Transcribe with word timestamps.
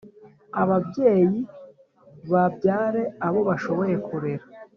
Ababyeyi 0.61 1.39
babyare 2.31 3.01
abo 3.25 3.39
bashoboye 3.49 3.95
kurera 4.07 4.45